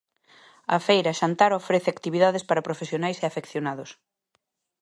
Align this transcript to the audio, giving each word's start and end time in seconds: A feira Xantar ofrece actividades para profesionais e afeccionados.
A 0.75 0.77
feira 0.87 1.17
Xantar 1.19 1.51
ofrece 1.61 1.89
actividades 1.91 2.43
para 2.49 2.65
profesionais 2.67 3.17
e 3.19 3.25
afeccionados. 3.27 3.89